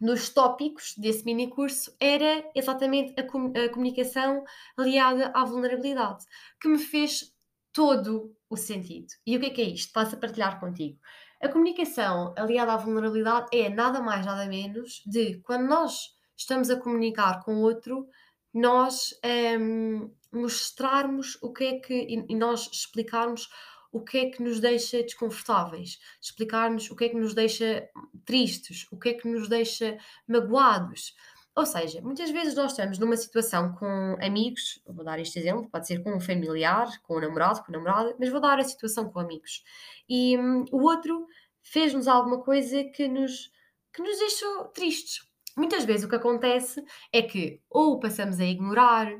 nos 0.03 0.29
tópicos 0.31 0.95
desse 0.99 1.25
mini 1.25 1.49
curso 1.49 1.95
era 2.01 2.45
exatamente 2.57 3.15
a, 3.19 3.23
com 3.23 3.53
a 3.57 3.69
comunicação 3.69 4.45
aliada 4.77 5.31
à 5.33 5.45
vulnerabilidade, 5.45 6.25
que 6.61 6.67
me 6.67 6.79
fez 6.79 7.33
todo 7.73 8.37
o 8.51 8.57
sentido. 8.57 9.07
E 9.25 9.37
o 9.37 9.41
que 9.41 9.47
é 9.47 9.51
que 9.51 9.63
é 9.63 9.65
isto? 9.67 9.93
Passo 9.93 10.17
a 10.17 10.19
partilhar 10.19 10.59
contigo. 10.59 10.99
A 11.41 11.49
comunicação 11.49 12.35
aliada 12.37 12.73
à 12.73 12.77
vulnerabilidade 12.77 13.47
é 13.53 13.69
nada 13.69 14.01
mais, 14.01 14.27
nada 14.27 14.45
menos 14.47 15.03
de 15.07 15.39
quando 15.43 15.69
nós 15.69 16.11
estamos 16.37 16.69
a 16.69 16.81
comunicar 16.81 17.45
com 17.45 17.59
outro, 17.59 18.09
nós 18.53 19.15
um, 19.61 20.13
mostrarmos 20.33 21.39
o 21.41 21.53
que 21.53 21.65
é 21.65 21.79
que 21.79 21.95
e, 22.29 22.35
nós 22.35 22.69
explicarmos 22.73 23.49
o 23.93 24.01
que 24.01 24.19
é 24.19 24.31
que 24.31 24.43
nos 24.43 24.59
deixa 24.59 25.03
desconfortáveis, 25.03 26.01
explicar-nos 26.21 26.91
o 26.91 26.97
que 26.97 27.05
é 27.05 27.09
que 27.11 27.17
nos 27.17 27.35
deixa 27.35 27.87
tristes, 28.25 28.87
o 28.91 28.99
que 28.99 29.11
é 29.11 29.15
que 29.15 29.29
nos 29.29 29.49
deixa 29.49 29.99
magoados. 30.27 31.15
Ou 31.55 31.67
seja, 31.67 32.01
muitas 32.01 32.31
vezes 32.31 32.55
nós 32.55 32.71
estamos 32.71 32.99
numa 32.99 33.17
situação 33.17 33.75
com 33.75 34.17
amigos, 34.23 34.81
vou 34.87 35.05
dar 35.05 35.21
este 35.21 35.39
exemplo, 35.39 35.69
pode 35.71 35.87
ser 35.87 36.03
com 36.03 36.17
um 36.17 36.21
familiar, 36.21 36.89
com 37.03 37.19
um 37.19 37.21
namorado, 37.21 37.63
com 37.63 37.71
uma 37.71 37.79
namorada, 37.79 38.17
mas 38.19 38.31
vou 38.31 38.41
dar 38.41 38.59
a 38.59 38.65
situação 38.65 39.11
com 39.11 39.21
amigos. 39.21 39.63
E 40.09 40.39
hum, 40.39 40.65
o 40.73 40.83
outro 40.83 41.27
fez-nos 41.63 42.09
alguma 42.09 42.43
coisa 42.43 42.83
que 42.85 43.07
nos, 43.07 43.51
que 43.93 44.03
nos 44.03 44.19
deixou 44.19 44.65
tristes. 44.69 45.29
Muitas 45.55 45.85
vezes 45.85 46.07
o 46.07 46.09
que 46.09 46.17
acontece 46.17 46.83
é 47.13 47.21
que 47.21 47.61
ou 47.69 48.01
passamos 48.01 48.41
a 48.41 48.45
ignorar, 48.47 49.13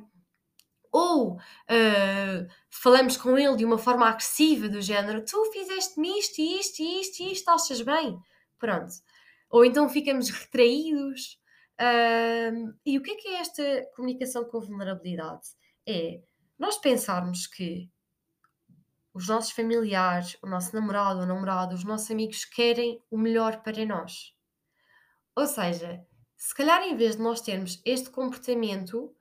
ou 0.93 1.37
uh, 1.37 2.49
falamos 2.69 3.17
com 3.17 3.39
ele 3.39 3.57
de 3.57 3.65
uma 3.65 3.79
forma 3.79 4.07
agressiva, 4.07 4.69
do 4.69 4.83
género 4.83 5.25
tu 5.25 5.43
fizeste-me 5.51 6.19
isto, 6.19 6.41
isto, 6.41 6.83
isto, 6.83 7.23
isto, 7.23 7.49
achas 7.49 7.81
bem? 7.81 8.21
Pronto. 8.59 8.93
Ou 9.51 9.65
então 9.65 9.89
ficamos 9.89 10.29
retraídos. 10.31 11.41
Uh, 11.81 12.73
e 12.85 12.99
o 12.99 13.03
que 13.03 13.13
é 13.13 13.15
que 13.17 13.29
é 13.29 13.41
esta 13.41 13.63
comunicação 13.97 14.45
com 14.45 14.61
vulnerabilidade? 14.61 15.49
É 15.89 16.21
nós 16.59 16.77
pensarmos 16.77 17.47
que 17.47 17.91
os 19.15 19.29
nossos 19.29 19.51
familiares, 19.51 20.37
o 20.43 20.47
nosso 20.47 20.75
namorado 20.75 21.21
ou 21.21 21.27
namorada, 21.27 21.75
os 21.75 21.85
nossos 21.85 22.11
amigos 22.11 22.45
querem 22.45 23.03
o 23.11 23.19
melhor 23.19 23.63
para 23.63 23.85
nós. 23.85 24.35
Ou 25.35 25.47
seja, 25.47 26.05
se 26.37 26.55
calhar 26.55 26.83
em 26.83 26.97
vez 26.97 27.17
de 27.17 27.23
nós 27.23 27.41
termos 27.41 27.81
este 27.85 28.11
comportamento, 28.11 29.15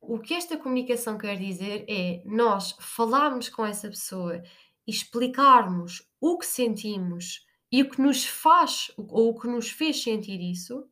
o 0.00 0.18
que 0.18 0.34
esta 0.34 0.56
comunicação 0.56 1.18
quer 1.18 1.36
dizer 1.36 1.84
é 1.88 2.22
nós 2.24 2.74
falarmos 2.80 3.48
com 3.48 3.64
essa 3.64 3.88
pessoa 3.88 4.42
e 4.86 4.90
explicarmos 4.90 6.02
o 6.20 6.38
que 6.38 6.46
sentimos 6.46 7.46
e 7.70 7.82
o 7.82 7.90
que 7.90 8.00
nos 8.00 8.24
faz 8.24 8.90
ou 8.96 9.30
o 9.30 9.38
que 9.38 9.46
nos 9.46 9.70
fez 9.70 10.02
sentir 10.02 10.40
isso, 10.40 10.88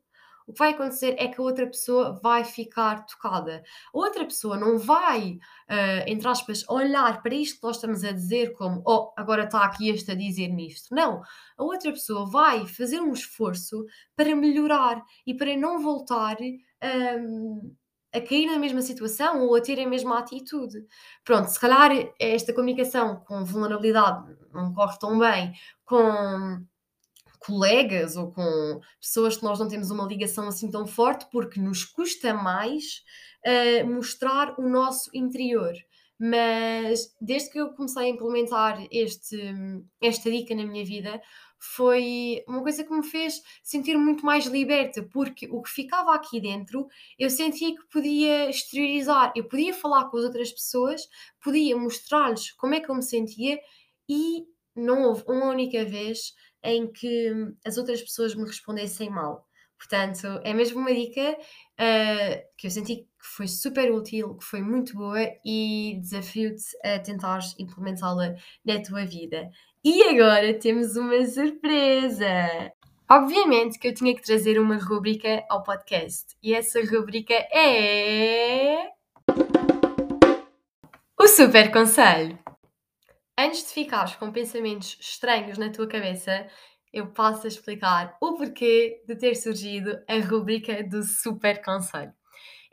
o 0.47 0.53
que 0.53 0.59
vai 0.59 0.71
acontecer 0.71 1.15
é 1.17 1.27
que 1.27 1.41
a 1.41 1.43
outra 1.43 1.67
pessoa 1.67 2.17
vai 2.23 2.45
ficar 2.45 3.05
tocada. 3.05 3.61
A 3.93 3.97
outra 3.97 4.23
pessoa 4.23 4.55
não 4.55 4.77
vai, 4.77 5.33
uh, 5.33 6.03
entre 6.07 6.25
aspas, 6.25 6.63
olhar 6.69 7.21
para 7.21 7.35
isto 7.35 7.59
que 7.59 7.67
nós 7.67 7.75
estamos 7.75 8.01
a 8.05 8.13
dizer 8.13 8.53
como, 8.53 8.81
oh, 8.85 9.11
agora 9.17 9.43
está 9.43 9.65
aqui 9.65 9.89
este 9.89 10.11
a 10.11 10.15
dizer-me 10.15 10.67
isto. 10.67 10.95
Não. 10.95 11.21
A 11.57 11.63
outra 11.63 11.91
pessoa 11.91 12.25
vai 12.25 12.65
fazer 12.65 13.01
um 13.01 13.11
esforço 13.11 13.83
para 14.15 14.33
melhorar 14.37 15.03
e 15.25 15.33
para 15.33 15.57
não 15.57 15.81
voltar. 15.81 16.37
Um, 16.39 17.75
a 18.17 18.21
cair 18.21 18.47
na 18.47 18.59
mesma 18.59 18.81
situação 18.81 19.41
ou 19.45 19.55
a 19.55 19.61
ter 19.61 19.79
a 19.79 19.87
mesma 19.87 20.19
atitude. 20.19 20.85
Pronto, 21.23 21.47
se 21.47 21.59
calhar 21.59 21.91
esta 22.19 22.53
comunicação 22.53 23.23
com 23.25 23.45
vulnerabilidade 23.45 24.35
não 24.53 24.73
corre 24.73 24.97
tão 24.99 25.17
bem 25.19 25.53
com 25.85 26.65
colegas 27.39 28.17
ou 28.17 28.31
com 28.31 28.81
pessoas 28.99 29.37
que 29.37 29.43
nós 29.43 29.59
não 29.59 29.67
temos 29.67 29.89
uma 29.89 30.05
ligação 30.05 30.47
assim 30.47 30.69
tão 30.69 30.85
forte, 30.85 31.27
porque 31.31 31.59
nos 31.59 31.85
custa 31.85 32.33
mais 32.33 33.03
uh, 33.45 33.87
mostrar 33.87 34.59
o 34.59 34.67
nosso 34.67 35.09
interior. 35.13 35.73
Mas 36.19 37.15
desde 37.21 37.51
que 37.51 37.59
eu 37.59 37.69
comecei 37.69 38.05
a 38.05 38.09
implementar 38.09 38.85
este, 38.91 39.39
esta 40.01 40.31
dica 40.31 40.55
na 40.55 40.65
minha 40.65 40.83
vida, 40.83 41.21
foi 41.59 42.43
uma 42.47 42.61
coisa 42.61 42.83
que 42.83 42.93
me 42.93 43.03
fez 43.03 43.41
sentir 43.63 43.97
muito 43.97 44.25
mais 44.25 44.45
liberta, 44.45 45.03
porque 45.03 45.47
o 45.49 45.61
que 45.61 45.69
ficava 45.69 46.13
aqui 46.13 46.39
dentro 46.39 46.87
eu 47.17 47.29
sentia 47.29 47.75
que 47.75 47.85
podia 47.89 48.49
exteriorizar, 48.49 49.31
eu 49.35 49.45
podia 49.47 49.73
falar 49.73 50.05
com 50.09 50.17
as 50.17 50.23
outras 50.23 50.51
pessoas, 50.51 51.01
podia 51.41 51.77
mostrar-lhes 51.77 52.51
como 52.51 52.75
é 52.75 52.79
que 52.79 52.89
eu 52.89 52.95
me 52.95 53.03
sentia 53.03 53.59
e 54.07 54.45
não 54.75 55.03
houve 55.03 55.23
uma 55.27 55.49
única 55.49 55.83
vez 55.83 56.35
em 56.63 56.91
que 56.91 57.31
as 57.65 57.77
outras 57.77 58.01
pessoas 58.01 58.35
me 58.35 58.43
respondessem 58.43 59.09
mal. 59.09 59.47
Portanto, 59.77 60.25
é 60.43 60.53
mesmo 60.53 60.79
uma 60.79 60.93
dica 60.93 61.31
uh, 61.31 62.47
que 62.57 62.65
eu 62.65 62.71
senti 62.71 62.95
que 62.97 63.07
foi 63.19 63.47
super 63.47 63.91
útil, 63.91 64.35
que 64.35 64.43
foi 64.43 64.61
muito 64.61 64.95
boa 64.95 65.19
e 65.45 65.99
desafio-te 66.01 66.63
a 66.83 66.99
tentar 66.99 67.39
implementá-la 67.59 68.35
na 68.65 68.81
tua 68.81 69.05
vida. 69.05 69.49
E 69.89 70.03
agora 70.03 70.53
temos 70.53 70.97
uma 70.97 71.25
surpresa! 71.25 72.73
Obviamente 73.09 73.79
que 73.79 73.87
eu 73.87 73.93
tinha 73.93 74.13
que 74.13 74.21
trazer 74.21 74.59
uma 74.59 74.75
rúbrica 74.75 75.45
ao 75.49 75.63
podcast 75.63 76.35
e 76.43 76.53
essa 76.53 76.81
rúbrica 76.83 77.33
é. 77.33 78.89
O 81.17 81.25
Super 81.29 81.71
Conselho! 81.71 82.37
Antes 83.39 83.65
de 83.65 83.69
ficares 83.69 84.13
com 84.17 84.29
pensamentos 84.29 84.97
estranhos 84.99 85.57
na 85.57 85.71
tua 85.71 85.87
cabeça, 85.87 86.45
eu 86.91 87.07
passo 87.07 87.45
a 87.45 87.47
explicar 87.47 88.17
o 88.21 88.33
porquê 88.35 89.01
de 89.07 89.15
ter 89.15 89.35
surgido 89.35 89.97
a 90.05 90.19
rúbrica 90.19 90.83
do 90.83 91.01
Super 91.01 91.63
Conselho. 91.63 92.11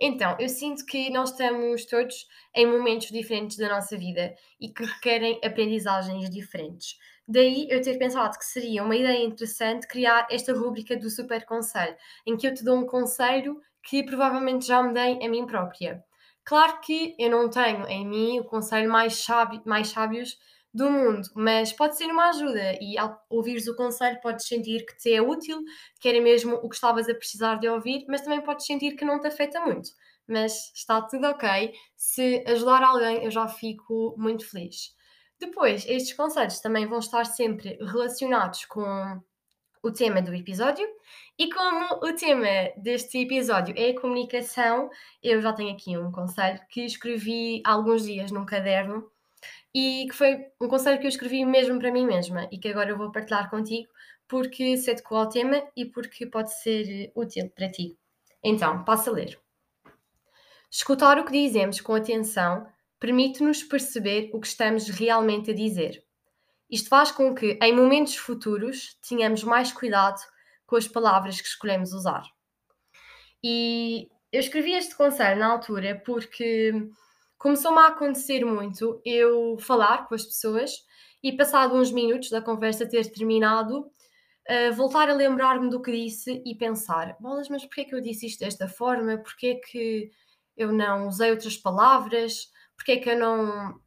Então, 0.01 0.37
eu 0.39 0.49
sinto 0.49 0.85
que 0.87 1.11
nós 1.11 1.31
estamos 1.31 1.85
todos 1.85 2.27
em 2.55 2.67
momentos 2.67 3.09
diferentes 3.09 3.57
da 3.57 3.69
nossa 3.69 3.97
vida 3.97 4.35
e 4.61 4.69
que 4.69 4.85
requerem 4.85 5.41
aprendizagens 5.45 6.29
diferentes. 6.31 6.97
Daí 7.27 7.67
eu 7.71 7.81
ter 7.81 7.97
pensado 7.99 8.39
que 8.39 8.45
seria 8.45 8.83
uma 8.83 8.97
ideia 8.97 9.25
interessante 9.25 9.89
criar 9.89 10.27
esta 10.31 10.53
rúbrica 10.53 10.97
do 10.97 11.09
super 11.09 11.45
conselho, 11.47 11.97
em 12.27 12.37
que 12.37 12.47
eu 12.47 12.55
te 12.55 12.65
dou 12.65 12.77
um 12.77 12.87
conselho 12.87 13.61
que 13.83 14.03
provavelmente 14.03 14.67
já 14.67 14.83
me 14.83 14.93
dei 14.93 15.25
a 15.25 15.29
mim 15.29 15.47
própria. 15.47 16.05
Claro 16.45 16.81
que 16.81 17.15
eu 17.19 17.31
não 17.31 17.49
tenho 17.49 17.87
em 17.89 18.07
mim 18.07 18.41
o 18.41 18.45
conselho 18.45 18.91
mais, 18.91 19.17
sábio, 19.17 19.63
mais 19.65 19.89
sábios 19.89 20.37
do 20.75 20.91
mundo, 20.91 21.29
mas 21.37 21.73
pode 21.73 21.97
ser 21.97 22.07
uma 22.07 22.31
ajuda 22.31 22.77
e 22.81 22.99
ao 22.99 23.17
ouvires 23.31 23.69
o 23.69 23.77
conselho 23.77 24.21
podes 24.21 24.49
sentir 24.49 24.85
que 24.85 24.97
te 24.99 25.15
é 25.15 25.23
útil, 25.23 25.63
que 26.01 26.09
era 26.09 26.21
mesmo 26.21 26.57
o 26.57 26.69
que 26.69 26.75
estavas 26.75 27.09
a 27.09 27.15
precisar 27.15 27.61
de 27.61 27.69
ouvir, 27.69 28.05
mas 28.09 28.23
também 28.23 28.43
podes 28.43 28.67
sentir 28.67 28.97
que 28.97 29.05
não 29.05 29.21
te 29.21 29.29
afeta 29.29 29.61
muito. 29.61 29.91
Mas 30.27 30.73
está 30.75 31.01
tudo 31.03 31.29
ok. 31.29 31.73
Se 31.97 32.43
ajudar 32.49 32.83
alguém, 32.83 33.25
eu 33.25 33.31
já 33.31 33.47
fico 33.47 34.17
muito 34.19 34.51
feliz. 34.51 34.93
Depois, 35.39 35.87
estes 35.87 36.15
conselhos 36.15 36.59
também 36.59 36.87
vão 36.87 36.99
estar 36.99 37.25
sempre 37.25 37.79
relacionados 37.81 38.65
com 38.65 39.23
o 39.83 39.93
tema 39.93 40.21
do 40.23 40.35
episódio. 40.35 40.89
E 41.39 41.53
como 41.53 42.01
o 42.03 42.13
tema 42.15 42.73
deste 42.77 43.19
episódio 43.19 43.75
é 43.77 43.91
a 43.91 44.01
comunicação, 44.01 44.91
eu 45.23 45.41
já 45.41 45.53
tenho 45.53 45.73
aqui 45.73 45.97
um 45.97 46.11
conselho 46.11 46.59
que 46.71 46.85
escrevi 46.85 47.63
há 47.65 47.73
alguns 47.73 48.05
dias 48.05 48.33
num 48.33 48.47
caderno 48.47 49.09
e 49.75 50.07
que 50.09 50.15
foi 50.15 50.47
um 50.61 50.69
conselho 50.69 51.01
que 51.01 51.07
eu 51.07 51.09
escrevi 51.09 51.45
mesmo 51.45 51.79
para 51.79 51.91
mim 51.91 52.07
mesma 52.07 52.49
e 52.53 52.59
que 52.59 52.69
agora 52.69 52.91
eu 52.91 52.97
vou 52.97 53.11
partilhar 53.11 53.51
contigo 53.51 53.93
porque 54.29 54.77
se 54.77 54.91
adequou 54.91 55.19
ao 55.19 55.29
tema 55.29 55.63
e 55.77 55.85
porque 55.85 56.27
pode 56.27 56.55
ser 56.55 57.11
útil 57.15 57.51
para 57.51 57.71
ti. 57.71 57.99
Então, 58.43 58.85
passa 58.85 59.11
a 59.11 59.13
ler. 59.13 59.39
Escutar 60.71 61.19
o 61.19 61.25
que 61.25 61.33
dizemos 61.33 61.81
com 61.81 61.95
atenção 61.95 62.67
permite-nos 63.01 63.63
perceber 63.63 64.31
o 64.33 64.41
que 64.41 64.47
estamos 64.47 64.89
realmente 64.89 65.51
a 65.51 65.55
dizer. 65.55 66.03
Isto 66.71 66.89
faz 66.89 67.11
com 67.11 67.35
que, 67.35 67.59
em 67.63 67.75
momentos 67.75 68.17
futuros, 68.17 68.99
tenhamos 69.07 69.45
mais 69.45 69.73
cuidado 69.73 70.21
com 70.67 70.77
as 70.77 70.89
palavras 70.89 71.41
que 71.41 71.47
escolhemos 71.47 71.93
usar. 71.93 72.23
E 73.43 74.09
eu 74.33 74.41
escrevi 74.41 74.73
este 74.73 74.97
conselho 74.97 75.39
na 75.39 75.53
altura 75.53 76.01
porque 76.05 76.73
começou-me 77.45 77.77
a 77.81 77.89
acontecer 77.89 78.43
muito 78.43 79.03
eu 79.05 79.59
falar 79.59 80.09
com 80.09 80.15
as 80.15 80.25
pessoas 80.25 80.73
e, 81.23 81.31
passado 81.37 81.75
uns 81.75 81.93
minutos 81.93 82.31
da 82.31 82.41
conversa 82.41 82.89
ter 82.89 83.13
terminado, 83.13 83.81
uh, 83.81 84.73
voltar 84.75 85.11
a 85.11 85.15
lembrar-me 85.15 85.69
do 85.69 85.83
que 85.83 85.93
disse 85.93 86.43
e 86.47 86.55
pensar: 86.55 87.15
bolas, 87.21 87.51
mas 87.51 87.63
porquê 87.67 87.83
é 87.83 87.85
que 87.85 87.95
eu 87.95 88.01
disse 88.01 88.29
isto 88.29 88.41
desta 88.41 88.67
forma? 88.67 89.19
Porquê 89.19 89.47
é 89.49 89.55
que 89.57 90.11
eu 90.57 90.73
não 90.73 91.07
usei 91.07 91.33
outras 91.33 91.59
palavras? 91.59 92.49
Porquê 92.79 92.93
é 92.93 92.97
que 92.97 93.11
eu 93.11 93.19
não, 93.19 93.79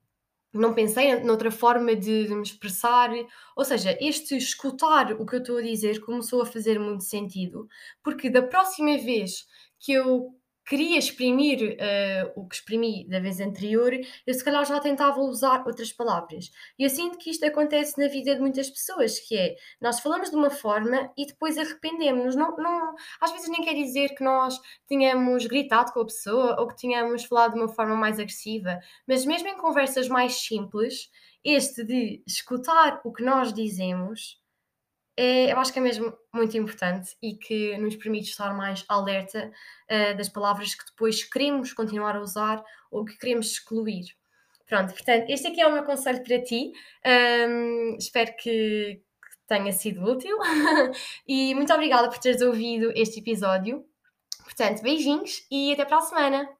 não 0.53 0.75
pensei 0.75 1.19
noutra 1.23 1.49
forma 1.49 1.95
de, 1.95 2.27
de 2.27 2.35
me 2.35 2.43
expressar? 2.43 3.09
Ou 3.55 3.65
seja, 3.65 3.97
este 3.99 4.37
escutar 4.37 5.13
o 5.13 5.25
que 5.25 5.35
eu 5.35 5.39
estou 5.39 5.57
a 5.57 5.63
dizer 5.63 5.99
começou 6.01 6.43
a 6.43 6.45
fazer 6.45 6.79
muito 6.79 7.05
sentido, 7.05 7.67
porque 8.03 8.29
da 8.29 8.43
próxima 8.43 8.99
vez 8.99 9.47
que 9.79 9.93
eu 9.93 10.36
queria 10.67 10.99
exprimir 10.99 11.77
uh, 11.79 12.31
o 12.35 12.45
que 12.45 12.55
exprimi 12.55 13.07
da 13.07 13.19
vez 13.19 13.39
anterior, 13.39 13.93
eu 14.25 14.33
se 14.33 14.43
calhar 14.43 14.65
já 14.65 14.79
tentava 14.79 15.19
usar 15.21 15.65
outras 15.65 15.93
palavras. 15.93 16.51
E 16.77 16.83
eu 16.83 16.89
sinto 16.89 17.17
que 17.17 17.29
isto 17.29 17.45
acontece 17.45 17.97
na 17.97 18.09
vida 18.09 18.35
de 18.35 18.41
muitas 18.41 18.69
pessoas, 18.69 19.17
que 19.19 19.37
é, 19.37 19.55
nós 19.81 20.01
falamos 20.01 20.29
de 20.29 20.35
uma 20.35 20.49
forma 20.49 21.09
e 21.17 21.25
depois 21.25 21.57
arrependemos-nos. 21.57 22.35
Não, 22.35 22.57
não, 22.57 22.95
às 23.21 23.31
vezes 23.31 23.47
nem 23.49 23.63
quer 23.63 23.73
dizer 23.73 24.09
que 24.09 24.23
nós 24.23 24.59
tenhamos 24.87 25.45
gritado 25.45 25.93
com 25.93 26.01
a 26.01 26.05
pessoa 26.05 26.59
ou 26.59 26.67
que 26.67 26.75
tenhamos 26.75 27.23
falado 27.23 27.53
de 27.53 27.59
uma 27.59 27.69
forma 27.69 27.95
mais 27.95 28.19
agressiva, 28.19 28.77
mas 29.07 29.25
mesmo 29.25 29.47
em 29.47 29.57
conversas 29.57 30.09
mais 30.09 30.35
simples, 30.35 31.09
este 31.43 31.83
de 31.85 32.21
escutar 32.27 32.99
o 33.05 33.13
que 33.13 33.23
nós 33.23 33.53
dizemos 33.53 34.37
é, 35.17 35.51
eu 35.51 35.57
acho 35.57 35.73
que 35.73 35.79
é 35.79 35.81
mesmo 35.81 36.15
muito 36.31 36.55
importante 36.55 37.17
e 37.21 37.33
que 37.33 37.75
nos 37.79 37.95
permite 37.95 38.29
estar 38.29 38.55
mais 38.55 38.85
alerta 38.87 39.51
uh, 39.89 40.15
das 40.15 40.29
palavras 40.29 40.75
que 40.75 40.85
depois 40.85 41.23
queremos 41.23 41.73
continuar 41.73 42.15
a 42.15 42.21
usar 42.21 42.63
ou 42.91 43.03
que 43.03 43.17
queremos 43.17 43.51
excluir. 43.51 44.05
Pronto, 44.67 44.93
portanto, 44.93 45.29
este 45.29 45.47
aqui 45.47 45.59
é 45.59 45.67
o 45.67 45.73
meu 45.73 45.83
conselho 45.83 46.23
para 46.23 46.43
ti. 46.43 46.71
Um, 47.49 47.95
espero 47.97 48.35
que, 48.37 49.01
que 49.01 49.37
tenha 49.47 49.71
sido 49.71 50.03
útil 50.03 50.37
e 51.27 51.55
muito 51.55 51.73
obrigada 51.73 52.09
por 52.09 52.19
teres 52.19 52.41
ouvido 52.41 52.91
este 52.95 53.19
episódio. 53.19 53.83
Portanto, 54.43 54.83
beijinhos 54.83 55.47
e 55.49 55.73
até 55.73 55.83
para 55.83 55.97
a 55.97 56.01
semana! 56.01 56.56